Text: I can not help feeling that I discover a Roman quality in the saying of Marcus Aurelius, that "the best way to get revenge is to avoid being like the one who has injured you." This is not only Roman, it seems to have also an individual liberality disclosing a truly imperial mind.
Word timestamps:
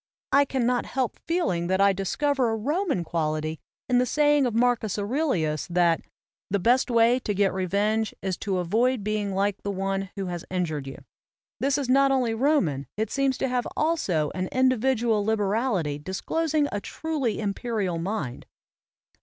I 0.31 0.45
can 0.45 0.65
not 0.65 0.87
help 0.87 1.19
feeling 1.27 1.67
that 1.67 1.79
I 1.79 1.93
discover 1.93 2.49
a 2.49 2.55
Roman 2.55 3.03
quality 3.03 3.59
in 3.87 3.99
the 3.99 4.07
saying 4.07 4.47
of 4.47 4.55
Marcus 4.55 4.97
Aurelius, 4.97 5.67
that 5.67 6.01
"the 6.49 6.57
best 6.57 6.89
way 6.89 7.19
to 7.19 7.35
get 7.35 7.53
revenge 7.53 8.11
is 8.19 8.35
to 8.37 8.57
avoid 8.57 9.03
being 9.03 9.35
like 9.35 9.61
the 9.61 9.69
one 9.69 10.09
who 10.15 10.25
has 10.25 10.43
injured 10.49 10.87
you." 10.87 11.03
This 11.59 11.77
is 11.77 11.87
not 11.87 12.09
only 12.09 12.33
Roman, 12.33 12.87
it 12.97 13.11
seems 13.11 13.37
to 13.37 13.47
have 13.47 13.67
also 13.77 14.31
an 14.33 14.47
individual 14.51 15.23
liberality 15.23 15.99
disclosing 15.99 16.67
a 16.71 16.81
truly 16.81 17.39
imperial 17.39 17.99
mind. 17.99 18.47